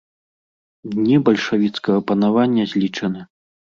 Дні 0.93 1.19
бальшавіцкага 1.29 1.99
панавання 2.13 2.63
злічаны. 2.73 3.21